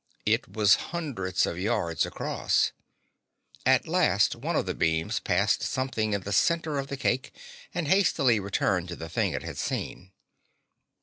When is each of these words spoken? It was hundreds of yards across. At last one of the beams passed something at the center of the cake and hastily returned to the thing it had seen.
It 0.25 0.47
was 0.51 0.73
hundreds 0.89 1.45
of 1.45 1.59
yards 1.59 2.07
across. 2.07 2.71
At 3.67 3.87
last 3.87 4.35
one 4.35 4.55
of 4.55 4.65
the 4.65 4.73
beams 4.73 5.19
passed 5.19 5.61
something 5.61 6.15
at 6.15 6.23
the 6.25 6.33
center 6.33 6.79
of 6.79 6.87
the 6.87 6.97
cake 6.97 7.31
and 7.71 7.87
hastily 7.87 8.39
returned 8.39 8.87
to 8.87 8.95
the 8.95 9.09
thing 9.09 9.33
it 9.33 9.43
had 9.43 9.59
seen. 9.59 10.09